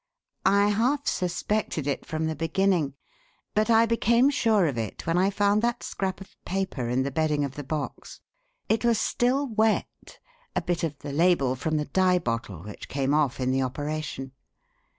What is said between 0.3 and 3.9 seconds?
I half suspected it from the beginning, but I